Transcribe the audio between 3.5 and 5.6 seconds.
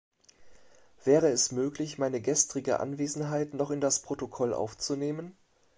noch in das Protokoll aufzunehmen?